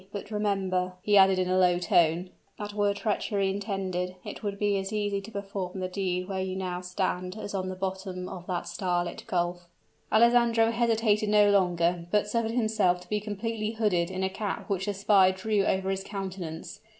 [0.11, 4.79] But remember," he added in a low tone, "that were treachery intended, it would be
[4.79, 8.47] as easy to perform the deed where you now stand, as on the bosom of
[8.47, 9.67] that star lit gulf."
[10.11, 14.87] Alessandro hesitated no longer, but suffered himself to be completely hooded in a cap which
[14.87, 16.79] the spy drew over his countenance.